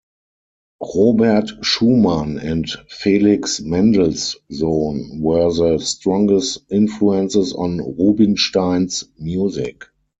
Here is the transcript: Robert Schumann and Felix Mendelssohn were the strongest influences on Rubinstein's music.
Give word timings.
Robert 0.81 1.59
Schumann 1.61 2.39
and 2.39 2.67
Felix 2.89 3.59
Mendelssohn 3.61 5.21
were 5.21 5.53
the 5.53 5.77
strongest 5.77 6.63
influences 6.71 7.53
on 7.53 7.77
Rubinstein's 7.77 9.03
music. 9.19 9.85